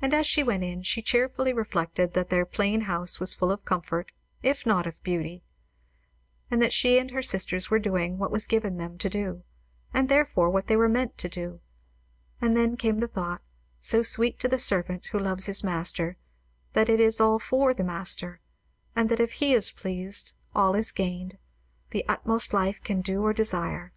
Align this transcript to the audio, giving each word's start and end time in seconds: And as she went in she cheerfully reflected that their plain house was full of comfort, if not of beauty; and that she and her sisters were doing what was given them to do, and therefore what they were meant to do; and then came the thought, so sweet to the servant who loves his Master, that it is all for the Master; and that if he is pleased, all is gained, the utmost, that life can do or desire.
And 0.00 0.14
as 0.14 0.28
she 0.28 0.44
went 0.44 0.62
in 0.62 0.84
she 0.84 1.02
cheerfully 1.02 1.52
reflected 1.52 2.14
that 2.14 2.30
their 2.30 2.46
plain 2.46 2.82
house 2.82 3.18
was 3.18 3.34
full 3.34 3.50
of 3.50 3.64
comfort, 3.64 4.12
if 4.44 4.64
not 4.64 4.86
of 4.86 5.02
beauty; 5.02 5.42
and 6.52 6.62
that 6.62 6.72
she 6.72 7.00
and 7.00 7.10
her 7.10 7.20
sisters 7.20 7.68
were 7.68 7.80
doing 7.80 8.16
what 8.16 8.30
was 8.30 8.46
given 8.46 8.76
them 8.76 8.96
to 8.98 9.10
do, 9.10 9.42
and 9.92 10.08
therefore 10.08 10.50
what 10.50 10.68
they 10.68 10.76
were 10.76 10.88
meant 10.88 11.18
to 11.18 11.28
do; 11.28 11.58
and 12.40 12.56
then 12.56 12.76
came 12.76 12.98
the 12.98 13.08
thought, 13.08 13.42
so 13.80 14.02
sweet 14.02 14.38
to 14.38 14.46
the 14.46 14.56
servant 14.56 15.06
who 15.06 15.18
loves 15.18 15.46
his 15.46 15.64
Master, 15.64 16.16
that 16.74 16.88
it 16.88 17.00
is 17.00 17.20
all 17.20 17.40
for 17.40 17.74
the 17.74 17.82
Master; 17.82 18.40
and 18.94 19.08
that 19.08 19.18
if 19.18 19.32
he 19.32 19.52
is 19.52 19.72
pleased, 19.72 20.32
all 20.54 20.76
is 20.76 20.92
gained, 20.92 21.38
the 21.90 22.04
utmost, 22.06 22.52
that 22.52 22.56
life 22.56 22.80
can 22.84 23.00
do 23.00 23.22
or 23.24 23.32
desire. 23.32 23.92